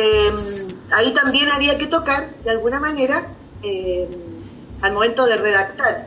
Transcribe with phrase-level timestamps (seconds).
[0.00, 0.34] Em,
[0.90, 3.26] ahí también había que tocar, de alguna manera,
[3.62, 4.08] em,
[4.80, 6.06] al momento de redactar,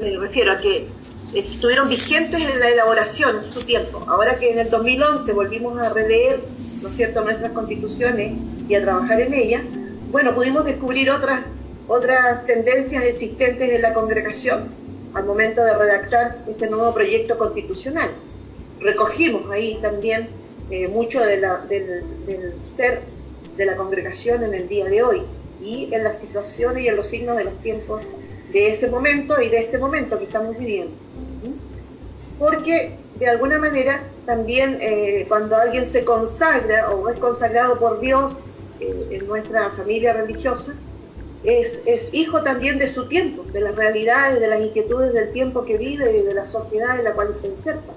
[0.00, 0.88] me refiero a que
[1.34, 4.02] estuvieron vigentes en la elaboración en su tiempo.
[4.08, 6.40] Ahora que en el 2011 volvimos a releer,
[6.80, 9.62] ¿no cierto?, nuestras constituciones y a trabajar en ellas,
[10.10, 11.42] bueno, pudimos descubrir otras,
[11.86, 14.68] otras tendencias existentes en la congregación
[15.12, 18.08] al momento de redactar este nuevo proyecto constitucional.
[18.80, 20.28] Recogimos ahí también
[20.70, 21.44] eh, mucho del,
[22.58, 23.02] ser
[23.56, 25.22] de la congregación en el día de hoy
[25.62, 28.02] y en las situaciones y en los signos de los tiempos
[28.52, 30.92] de ese momento y de este momento que estamos viviendo.
[32.38, 38.32] Porque de alguna manera también eh, cuando alguien se consagra o es consagrado por Dios
[38.80, 40.74] eh, en nuestra familia religiosa,
[41.44, 45.76] es, hijo también de su tiempo, de las realidades, de las inquietudes del tiempo que
[45.76, 47.92] vive y de la sociedad en la cual está inserta.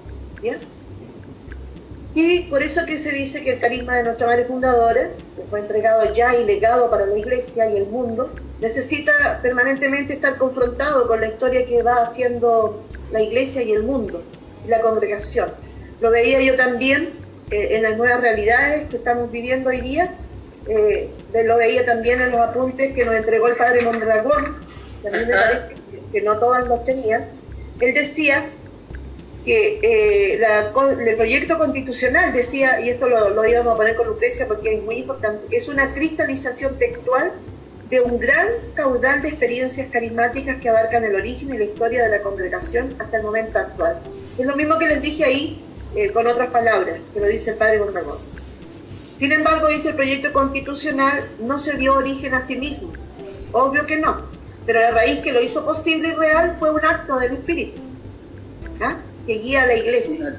[2.19, 5.59] Y por eso que se dice que el carisma de nuestra madre fundadora, que fue
[5.59, 11.21] entregado ya y legado para la iglesia y el mundo, necesita permanentemente estar confrontado con
[11.21, 14.23] la historia que va haciendo la iglesia y el mundo,
[14.65, 15.51] y la congregación.
[16.01, 17.09] Lo veía yo también
[17.51, 20.15] eh, en las nuevas realidades que estamos viviendo hoy día,
[20.67, 21.11] eh,
[21.45, 24.57] lo veía también en los apuntes que nos entregó el padre Mondragón,
[25.03, 25.75] que a mí me parece
[26.11, 27.25] que no todos los tenían.
[27.79, 28.49] Él decía
[29.47, 30.41] que eh,
[31.07, 34.97] el proyecto constitucional decía, y esto lo, íbamos a poner con Lucrecia porque es muy
[34.97, 37.31] importante, es una cristalización textual
[37.89, 42.09] de un gran caudal de experiencias carismáticas que abarcan el origen y la historia de
[42.09, 44.01] la congregación hasta el momento actual.
[44.37, 45.63] Es lo mismo que les dije ahí,
[45.95, 48.17] eh, con otras palabras, que lo dice el padre Mondragón.
[49.17, 52.91] Sin embargo, dice el proyecto constitucional, no se dio origen a sí mismo.
[53.53, 54.23] Obvio que no,
[54.65, 57.79] pero la raíz que lo hizo posible y real fue un acto del Espíritu.
[58.81, 58.97] ¿Ah?
[59.27, 60.35] Que guía a la iglesia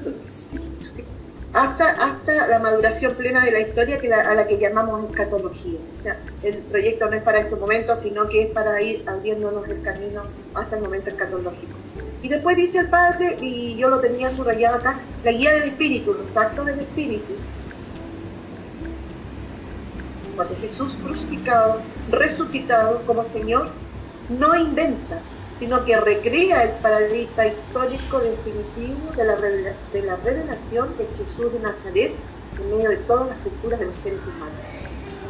[1.53, 5.79] hasta, hasta la maduración plena de la historia que a la que llamamos escatología.
[5.93, 9.67] O sea, el proyecto no es para ese momento, sino que es para ir abriéndonos
[9.67, 10.23] el camino
[10.53, 11.73] hasta el momento escatológico.
[12.21, 16.13] Y después dice el Padre, y yo lo tenía subrayado acá, la guía del Espíritu,
[16.13, 17.33] los actos del Espíritu.
[20.35, 23.69] Cuando Jesús crucificado, resucitado como Señor,
[24.29, 25.21] no inventa,
[25.59, 32.13] sino que recrea el paradigma histórico definitivo de la, revelación de Jesús de Nazaret
[32.57, 34.55] en medio de todas las culturas de los seres humanos.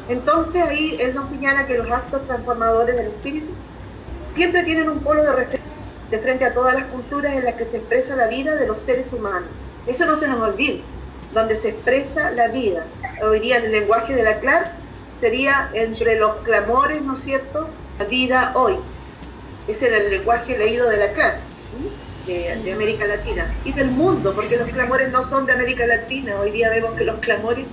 [0.08, 3.48] Entonces ahí él nos señala que los actos transformadores del espíritu
[4.36, 5.68] siempre tienen un polo de referencia
[6.12, 8.78] de frente a todas las culturas en las que se expresa la vida de los
[8.78, 9.50] seres humanos.
[9.88, 10.82] Eso no se nos olvide,
[11.34, 12.86] donde se expresa la vida.
[13.24, 14.74] Hoy día en el lenguaje de la CLAR
[15.20, 17.68] sería entre los clamores, ¿no es cierto?,
[17.98, 18.78] la vida hoy
[19.72, 21.40] es el lenguaje leído de la CLAR,
[22.26, 26.52] de, América Latina, y del mundo, porque los clamores no son de América Latina, hoy
[26.52, 27.66] día vemos que los clamores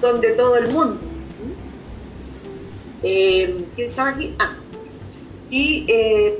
[0.00, 1.00] son de todo el mundo.
[3.02, 4.34] Eh, ¿Quién estaba aquí?
[4.38, 4.56] Ah,
[5.50, 6.38] y eh,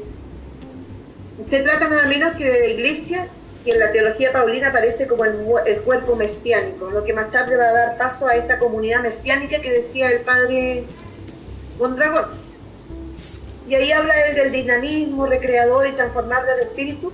[1.48, 3.28] se trata nada menos que de la iglesia,
[3.64, 5.36] que en la teología paulina aparece como el,
[5.66, 9.60] el, cuerpo mesiánico, lo que más tarde va a dar paso a esta comunidad mesiánica
[9.60, 10.84] que decía el padre
[11.78, 12.47] Mondragón
[13.68, 17.12] y ahí habla él del dinamismo recreador y transformador del espíritu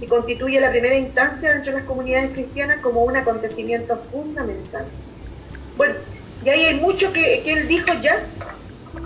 [0.00, 4.86] y constituye la primera instancia dentro de las comunidades cristianas como un acontecimiento fundamental.
[5.76, 5.94] Bueno,
[6.42, 8.18] y ahí hay mucho que, él dijo ya,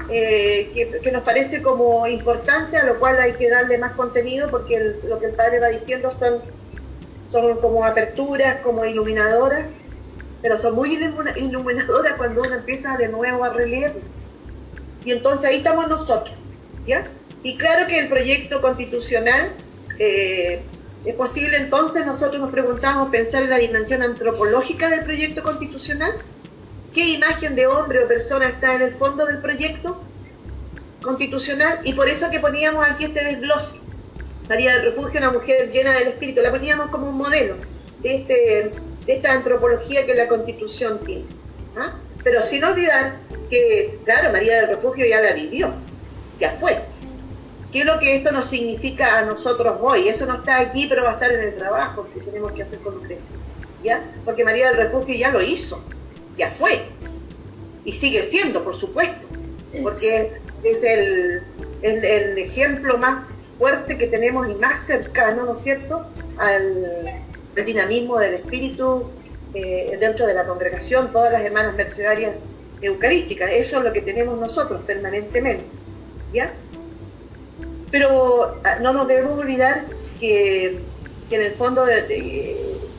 [0.08, 4.94] eh, que, nos parece como importante, a lo cual hay que darle más contenido, porque
[5.08, 6.42] lo que el padre va diciendo son,
[7.28, 9.68] son como aperturas, como iluminadoras,
[10.42, 13.92] pero son muy iluminadoras cuando uno empieza de nuevo a releer.
[15.04, 16.36] Y entonces ahí estamos nosotros
[17.42, 19.50] y claro que el proyecto constitucional,
[19.98, 20.60] eh,
[21.04, 26.12] es posible entonces, nosotros nos preguntamos, pensar en la dimensión antropológica del proyecto constitucional,
[26.94, 30.00] qué imagen de hombre o persona está en el fondo del proyecto
[31.02, 33.80] constitucional, y por eso que poníamos aquí este desglose.
[34.48, 37.56] María del Refugio, una mujer llena del espíritu, la poníamos como un modelo
[38.00, 38.70] de, este,
[39.06, 41.24] esta antropología que la constitución tiene.
[41.76, 41.94] ¿ah?
[42.22, 43.16] Pero sin olvidar
[43.48, 45.74] que, claro, María del Refugio ya la vivió
[46.38, 46.78] ya fue.
[47.72, 50.08] ¿Qué es lo que esto nos significa a nosotros hoy?
[50.08, 52.78] Eso no está aquí, pero va a estar en el trabajo que tenemos que hacer
[52.78, 53.36] con Lucrecia.
[53.82, 54.00] ¿Ya?
[54.24, 55.84] Porque María del Refugio ya lo hizo,
[56.38, 56.82] ya fue.
[57.84, 59.26] Y sigue siendo, por supuesto.
[59.82, 61.42] Porque es el,
[61.82, 63.28] el, ejemplo más
[63.58, 66.06] fuerte que tenemos y más cercano, ¿no es cierto?,
[66.38, 67.24] al,
[67.66, 69.10] dinamismo del espíritu
[69.52, 72.34] eh, dentro de la congregación, todas las hermanas mercedarias
[72.80, 73.50] eucarísticas.
[73.52, 75.64] Eso es lo que tenemos nosotros permanentemente.
[77.90, 79.84] Pero ah, no nos debemos olvidar
[80.18, 80.80] que,
[81.30, 81.84] en el fondo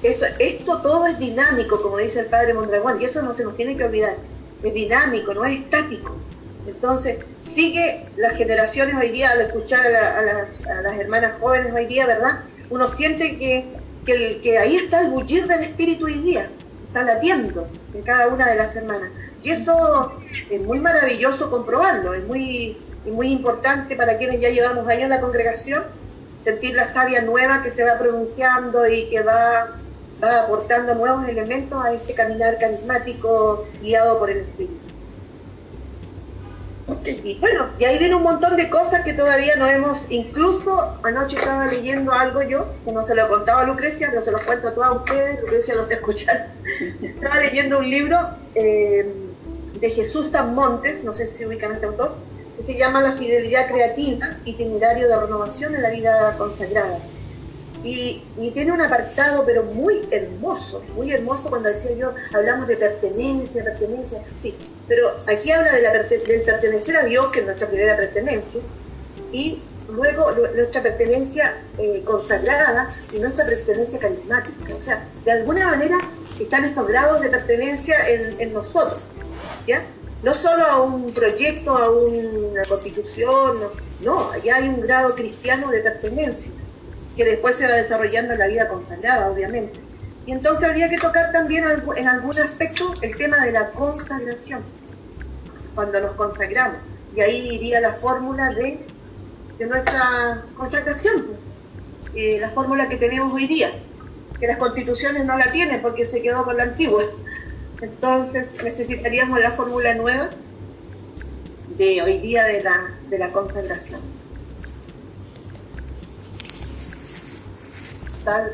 [0.04, 3.56] eso, esto todo es dinámico, como dice el padre Mondragón, y eso no se nos
[3.56, 4.16] tiene que olvidar.
[4.64, 6.16] es dinámico, no es estático.
[6.68, 10.22] Entonces, sigue las generaciones hoy día, al escuchar a,
[10.82, 12.40] las hermanas jóvenes hoy día, ¿verdad?
[12.70, 13.66] Uno siente que,
[14.06, 16.50] que, ahí está el bullir del espíritu hoy día,
[16.88, 19.10] está latiendo en cada una de las hermanas.
[19.44, 22.78] Y eso es muy maravilloso comprobarlo, es muy,
[23.12, 25.84] muy importante para quienes ya llevamos años en la congregación,
[26.42, 29.78] sentir la savia nueva que se va pronunciando y que va,
[30.24, 34.86] va aportando nuevos elementos a este caminar carismático guiado por el Espíritu.
[37.04, 41.36] Y bueno, y ahí viene un montón de cosas que todavía no hemos, incluso anoche
[41.36, 44.44] estaba leyendo algo yo, que no se lo he contado a Lucrecia, pero se lo
[44.46, 46.46] cuento a todos ustedes, Lucrecia lo está escuchando.
[47.02, 48.20] estaba leyendo un libro
[48.54, 49.12] eh,
[49.80, 52.16] de Jesús San Montes, no sé si ubican a este autor,
[52.56, 57.00] que se llama La fidelidad creativa, itinerario de renovación en la vida consagrada.
[57.84, 58.24] Y,
[58.54, 64.22] tiene un apartado, pero muy hermoso, muy hermoso cuando decía yo, hablamos de pertenencia, pertenencia,
[64.42, 64.56] sí,
[64.88, 68.62] pero aquí habla de la, del pertenecer a Dios, que es nuestra primera pertenencia,
[69.32, 74.76] y luego nuestra pertenencia eh, consagrada y nuestra pertenencia carismática.
[74.76, 75.98] O sea, de alguna manera
[76.40, 79.02] están estos grados de pertenencia en, en nosotros,
[79.68, 79.84] ¿ya?
[80.24, 83.58] No solo a un proyecto, a una constitución,
[84.02, 86.52] no, allá hay un grado cristiano de pertenencia
[87.16, 89.80] que después se va desarrollando en la vida consagrada, obviamente.
[90.26, 91.64] Y entonces habría que tocar también
[91.96, 94.62] en algún aspecto el tema de la consagración,
[95.76, 96.80] cuando nos consagramos.
[97.16, 98.80] Y ahí iría la fórmula de,
[99.58, 101.28] de nuestra consagración,
[102.16, 103.72] eh, la fórmula que tenemos hoy día,
[104.40, 107.04] que las constituciones no la tienen porque se quedó con la antigua.
[107.82, 110.30] Entonces necesitaríamos la fórmula nueva
[111.78, 114.02] de hoy día de la, de la consagración.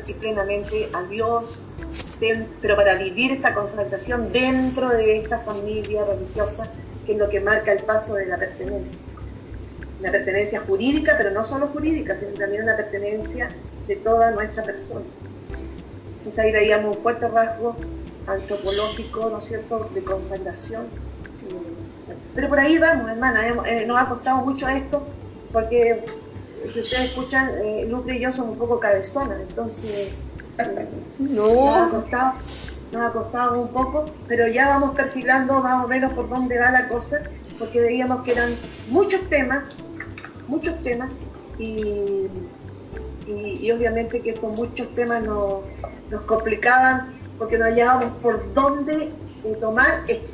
[0.06, 1.66] y plenamente a Dios,
[2.60, 6.68] pero para vivir esta consagración dentro de esta familia religiosa,
[7.06, 8.98] que es lo que marca el paso de la pertenencia.
[10.02, 13.48] La pertenencia jurídica, pero no solo jurídica, sino también una pertenencia
[13.86, 15.06] de toda nuestra persona.
[16.18, 17.74] Entonces ahí veíamos un fuerte rasgo
[18.26, 20.86] antropológico, ¿no es cierto?, de consagración.
[22.34, 25.02] Pero por ahí vamos, hermana, eh, nos ha costado mucho esto,
[25.52, 26.04] porque
[26.68, 30.12] si ustedes escuchan, eh, y yo somos un poco cabezonas, entonces
[31.18, 31.48] no.
[31.48, 32.32] nos, ha costado,
[32.92, 36.70] nos ha costado un poco, pero ya vamos perfilando más o menos por dónde va
[36.70, 37.22] la cosa,
[37.58, 38.54] porque veíamos que eran
[38.88, 39.84] muchos temas,
[40.48, 41.10] muchos temas,
[41.58, 42.28] y,
[43.26, 45.60] y, obviamente que con muchos temas nos,
[46.10, 49.10] nos complicaban porque no hallábamos por dónde
[49.60, 50.32] tomar esto,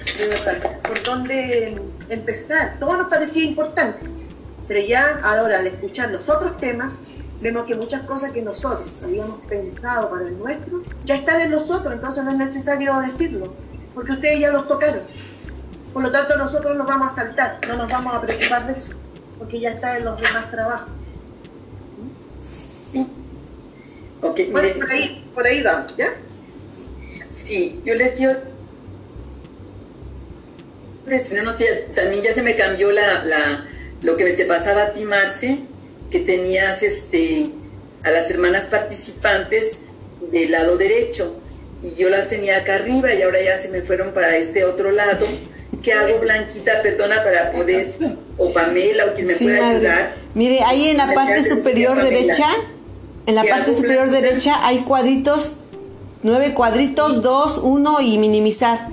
[0.83, 2.77] por dónde empezar.
[2.79, 4.19] Todo nos parecía importante
[4.69, 6.93] pero ya ahora al escuchar los otros temas,
[7.41, 11.95] vemos que muchas cosas que nosotros habíamos pensado para el nuestro ya están en nosotros,
[11.95, 13.55] entonces no es necesario decirlo,
[13.95, 15.00] porque ustedes ya los tocaron.
[15.95, 18.95] Por lo tanto, nosotros nos vamos a saltar, no nos vamos a preocupar de eso,
[19.39, 20.91] porque ya está en los demás trabajos.
[22.93, 23.06] Sí.
[24.21, 26.12] Okay, por ahí, por ahí vamos, ¿ya?
[27.32, 28.32] Sí, yo les digo,
[31.44, 33.66] no sé, también ya se me cambió la, la
[34.02, 35.58] lo que te pasaba a ti, Marce,
[36.10, 37.50] que tenías este,
[38.02, 39.80] a las hermanas participantes
[40.30, 41.40] del lado derecho
[41.82, 44.90] y yo las tenía acá arriba y ahora ya se me fueron para este otro
[44.90, 45.26] lado.
[45.82, 46.82] ¿Qué hago, Blanquita?
[46.82, 47.94] Perdona para poder,
[48.37, 50.14] o Pamela, o quien me pueda ayudar.
[50.35, 52.49] Mire, ahí en la parte superior derecha,
[53.26, 55.56] en la parte superior derecha hay cuadritos,
[56.22, 58.88] nueve cuadritos, dos, uno y minimizar.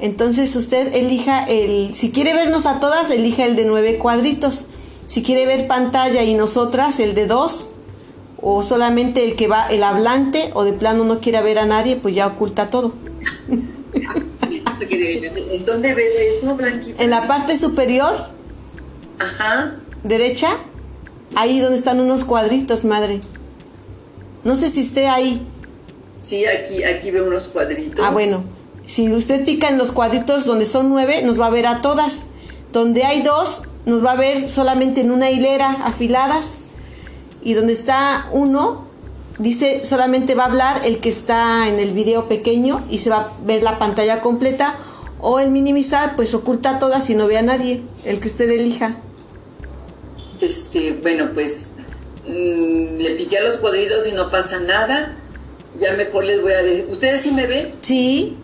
[0.00, 4.66] Entonces usted elija el, si quiere vernos a todas, elija el de nueve cuadritos.
[5.06, 7.70] Si quiere ver pantalla y nosotras, el de dos.
[8.40, 11.96] O solamente el que va, el hablante, o de plano no quiere ver a nadie,
[11.96, 12.94] pues ya oculta todo.
[14.80, 17.02] ¿En dónde ve eso, Blanquita?
[17.02, 18.12] En la parte superior.
[19.18, 19.76] Ajá.
[20.02, 20.48] Derecha.
[21.34, 23.20] Ahí donde están unos cuadritos, madre.
[24.44, 25.46] No sé si esté ahí.
[26.24, 28.04] Sí, aquí, aquí veo unos cuadritos.
[28.04, 28.44] Ah, bueno.
[28.86, 32.26] Si usted pica en los cuadritos donde son nueve, nos va a ver a todas.
[32.72, 36.60] Donde hay dos, nos va a ver solamente en una hilera afiladas.
[37.42, 38.86] Y donde está uno,
[39.38, 43.16] dice solamente va a hablar el que está en el video pequeño y se va
[43.16, 44.76] a ver la pantalla completa.
[45.20, 48.96] O el minimizar, pues oculta todas y no ve a nadie, el que usted elija.
[50.40, 51.68] Este, bueno, pues
[52.26, 55.16] mm, le piqué a los cuadritos y no pasa nada.
[55.82, 56.86] Ya mejor les voy a decir.
[56.88, 57.74] ¿Ustedes sí me ven?
[57.80, 58.36] Sí.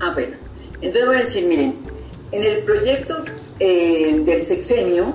[0.00, 0.34] Ah, bueno.
[0.80, 1.74] Entonces voy a decir, miren,
[2.32, 3.22] en el proyecto
[3.60, 5.14] eh, del sexenio,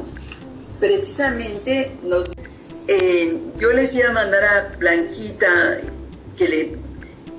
[0.79, 1.91] precisamente
[2.87, 5.79] eh, yo les iba a mandar a Blanquita
[6.37, 6.77] que le,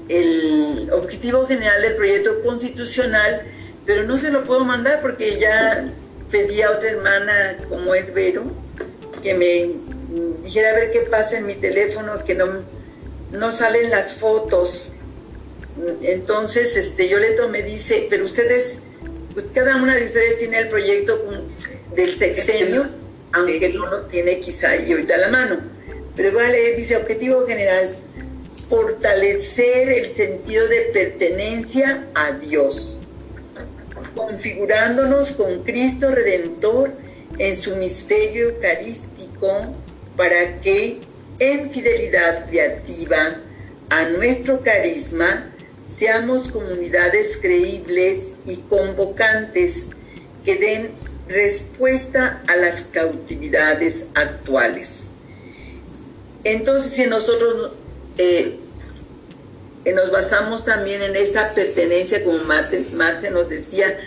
[0.09, 3.43] el objetivo general del proyecto constitucional,
[3.87, 5.89] pero no se lo puedo mandar porque ya
[6.33, 8.43] pedí a otra hermana como es Vero
[9.23, 9.71] que me
[10.43, 12.47] dijera a ver qué pasa en mi teléfono, que no,
[13.33, 14.95] no salen las fotos.
[16.03, 18.83] Entonces, este, yo le tomé, dice, pero ustedes,
[19.35, 21.23] pues cada una de ustedes tiene el proyecto
[21.95, 22.89] del sexenio,
[23.33, 25.61] aunque no lo tiene quizá y ahorita a la mano.
[26.17, 27.97] Pero igual dice, objetivo general,
[28.69, 32.99] fortalecer el sentido de pertenencia a Dios,
[34.15, 36.93] configurándonos con Cristo Redentor
[37.39, 39.75] en su misterio eucarístico
[40.17, 41.01] para que
[41.41, 43.41] en fidelidad creativa
[43.89, 45.51] a nuestro carisma
[45.87, 49.89] seamos comunidades creíbles y convocantes
[50.45, 50.93] que den
[51.29, 55.09] respuesta a las cautividades actuales.
[56.45, 57.73] Entonces, si nosotros
[58.19, 58.59] eh,
[59.85, 63.99] eh, nos basamos también en esta pertenencia, como Marce nos decía,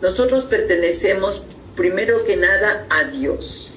[0.00, 3.73] nosotros pertenecemos primero que nada a Dios.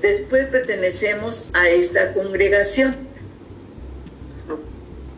[0.00, 2.96] Después pertenecemos a esta congregación.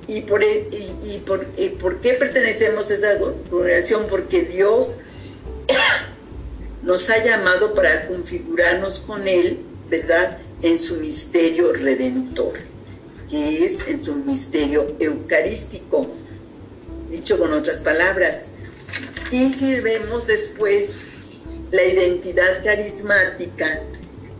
[0.09, 0.69] ¿Y por, e,
[1.03, 4.07] y, por, y por qué pertenecemos a esa congregación?
[4.11, 4.97] Porque Dios
[6.83, 10.39] nos ha llamado para configurarnos con Él, ¿verdad?
[10.63, 12.55] En su misterio redentor,
[13.31, 16.09] que es en su misterio eucarístico,
[17.11, 18.49] dicho con otras palabras.
[19.31, 20.91] Y si vemos después
[21.71, 23.81] la identidad carismática,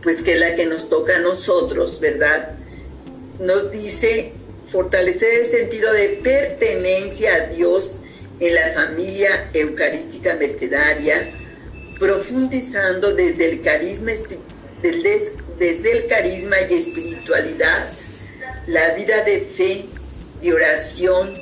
[0.03, 2.51] pues que es la que nos toca a nosotros, ¿verdad?
[3.39, 4.33] Nos dice
[4.67, 7.97] fortalecer el sentido de pertenencia a Dios
[8.39, 11.31] en la familia eucarística mercedaria,
[11.99, 14.11] profundizando desde el carisma,
[14.81, 17.89] desde el carisma y espiritualidad,
[18.67, 19.85] la vida de fe,
[20.41, 21.33] de oración,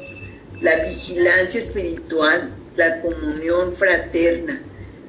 [0.61, 4.61] la vigilancia espiritual, la comunión fraterna,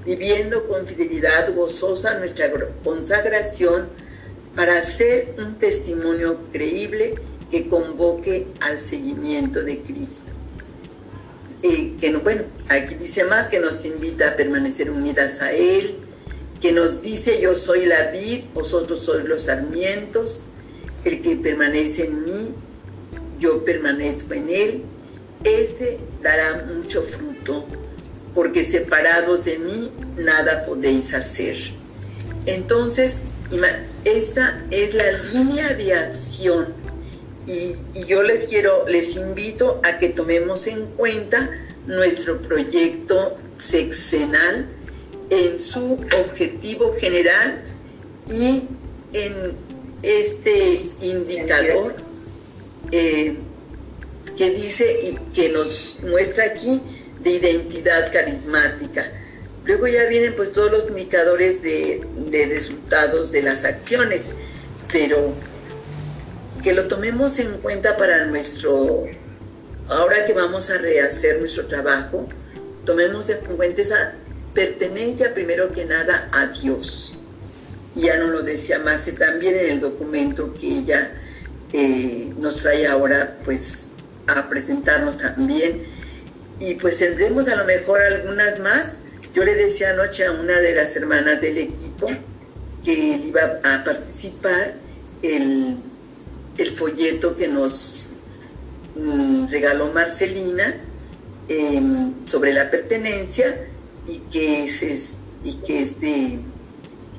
[0.04, 2.50] viviendo con fidelidad gozosa nuestra
[2.82, 3.88] consagración
[4.56, 7.14] para hacer un testimonio creíble
[7.50, 10.32] que convoque al seguimiento de Cristo.
[11.62, 15.96] Y que bueno, aquí dice más que nos invita a permanecer unidas a Él,
[16.60, 20.40] que nos dice yo soy la vid, vosotros sois los sarmientos,
[21.04, 22.54] el que permanece en mí,
[23.38, 24.82] yo permanezco en Él,
[25.44, 27.66] ese dará mucho fruto
[28.34, 31.56] porque separados de mí nada podéis hacer.
[32.46, 33.18] Entonces,
[34.04, 36.74] esta es la línea de acción
[37.46, 37.74] y,
[38.06, 41.50] yo les quiero, les invito a que tomemos en cuenta
[41.86, 44.66] nuestro proyecto sexenal
[45.30, 47.62] en su objetivo general
[48.28, 48.68] y
[49.12, 49.56] en
[50.02, 51.94] este indicador
[52.90, 53.36] eh,
[54.36, 56.80] que dice y que nos muestra aquí
[57.22, 59.04] de identidad carismática.
[59.64, 62.04] Luego ya vienen pues todos los indicadores de,
[62.48, 64.32] resultados de las acciones,
[64.90, 65.34] pero
[66.62, 69.04] que lo tomemos en cuenta para nuestro,
[69.88, 72.28] ahora que vamos a rehacer nuestro trabajo,
[72.84, 74.14] tomemos en cuenta esa
[74.52, 77.16] pertenencia primero que nada a Dios.
[77.94, 81.12] Ya nos lo decía Marce también en el documento que ella
[81.72, 83.88] eh, nos trae ahora pues
[84.26, 85.82] a presentarnos también
[86.62, 89.00] y pues tendremos a lo mejor algunas más.
[89.34, 92.08] Yo le decía anoche a una de las hermanas del equipo
[92.84, 94.74] que iba a participar
[95.22, 95.78] el,
[96.76, 98.12] folleto que nos
[98.94, 100.76] mm, regaló Marcelina
[101.48, 103.66] em, sobre la pertenencia
[104.06, 106.38] y que es, y que es de,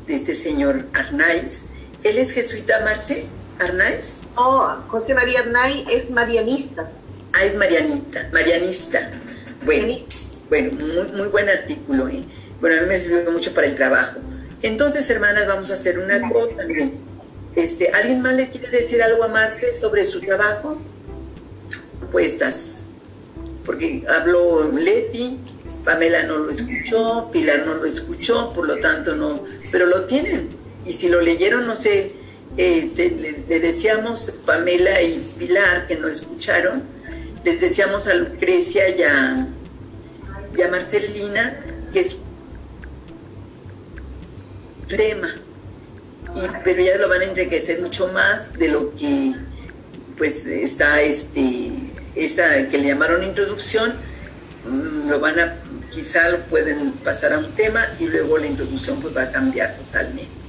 [0.08, 1.66] este señor Arnaiz.
[2.04, 3.26] ¿Él es jesuita, Marce?
[3.60, 4.22] ¿Arnaiz?
[4.38, 6.90] Oh, José María Arnaiz es marianista.
[7.34, 9.12] Ah, es marianita, marianista.
[9.66, 9.96] Bueno,
[10.50, 10.72] bueno
[11.16, 12.08] muy, buen artículo.
[12.10, 12.24] ¿eh?
[12.60, 14.20] Bueno, a mí me sirvió mucho para el trabajo.
[14.62, 16.64] Entonces, hermanas, vamos a hacer una cosa.
[17.56, 20.82] Este, ¿Alguien más le quiere decir algo a Marce sobre su trabajo?
[22.00, 22.82] Propuestas.
[23.66, 25.40] Porque habló Leti,
[25.86, 30.50] Pamela no lo escuchó, Pilar no lo escuchó, por lo tanto no, pero lo tienen.
[30.86, 32.12] Y si lo leyeron, no sé,
[32.58, 36.84] este, le, le, decíamos Pamela y Pilar que no escucharon,
[37.44, 39.48] les decíamos a Lucrecia y a,
[40.70, 41.58] Marcelina
[41.92, 42.18] que es
[44.88, 45.30] tema,
[46.36, 49.34] y, pero ya lo van a enriquecer mucho más de lo que
[50.18, 51.72] pues está este
[52.16, 53.94] esa que le llamaron introducción.
[54.68, 55.56] Mm, lo van a
[55.92, 59.76] quizá lo pueden pasar a un tema y luego la introducción pues va a cambiar
[59.76, 60.44] totalmente.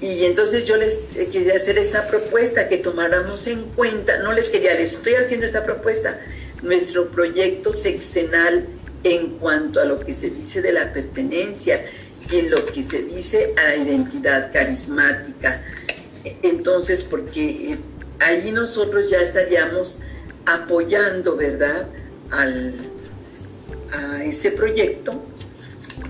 [0.00, 4.50] Y entonces yo les eh, quería hacer esta propuesta, que tomáramos en cuenta, no les
[4.50, 6.20] quería, les estoy haciendo esta propuesta,
[6.62, 8.66] nuestro proyecto sexenal
[9.04, 11.84] en cuanto a lo que se dice de la pertenencia
[12.30, 15.62] y en lo que se dice a la identidad carismática.
[16.42, 17.78] Entonces, porque eh,
[18.20, 20.00] allí nosotros ya estaríamos
[20.46, 21.86] apoyando, ¿verdad?,
[22.30, 22.74] al,
[23.92, 25.22] a este proyecto,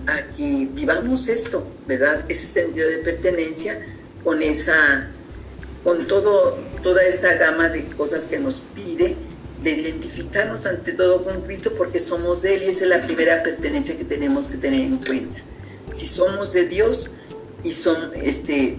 [0.07, 3.85] a que vivamos esto, ¿verdad?, ese sentido de pertenencia
[4.23, 5.11] con esa,
[5.83, 9.17] con todo, toda esta gama de cosas que nos pide
[9.65, 13.43] de identificarnos ante todo con Cristo porque somos de Él y esa es la primera
[13.43, 15.41] pertenencia que tenemos que tener en cuenta.
[15.95, 17.13] Si somos de Dios
[17.65, 18.77] y son, este,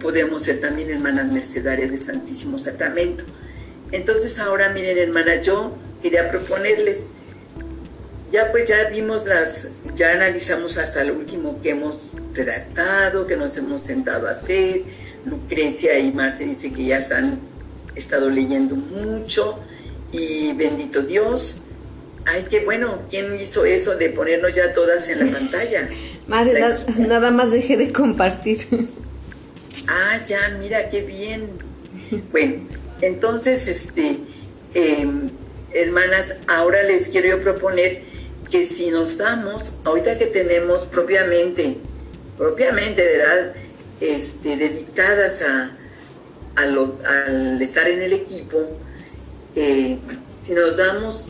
[0.00, 3.24] podemos ser también hermanas mercedarias del Santísimo Sacramento.
[3.90, 7.06] Entonces ahora miren hermana, yo quería proponerles,
[8.30, 13.56] ya pues ya vimos las, ya analizamos hasta lo último que hemos redactado, que nos
[13.56, 14.82] hemos sentado a hacer.
[15.26, 17.40] Lucrecia y Marce dice que ya han
[17.94, 19.58] estado leyendo mucho
[20.12, 21.58] y bendito Dios.
[22.26, 25.88] Ay, qué bueno, ¿quién hizo eso de ponernos ya todas en la pantalla?
[26.26, 26.62] Madre,
[26.98, 28.66] nada más dejé de compartir.
[29.88, 31.48] Ah, ya, mira, qué bien.
[32.30, 32.66] Bueno,
[33.00, 34.18] entonces, este,
[34.74, 35.30] em,
[35.72, 38.02] hermanas, ahora les quiero yo proponer
[38.50, 41.78] que si nos damos, ahorita que tenemos propiamente,
[42.36, 43.54] propiamente, ¿verdad?
[44.00, 45.76] Este, dedicadas a,
[46.56, 48.76] a lo, al estar en el equipo,
[49.54, 49.98] eh,
[50.42, 51.28] si nos damos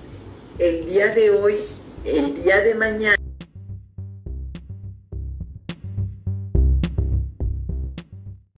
[0.59, 1.57] el día de hoy,
[2.05, 3.20] el día de mañana,